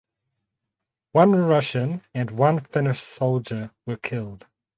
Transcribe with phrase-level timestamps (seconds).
[1.11, 4.47] One Russian and one Finnish soldier were killed.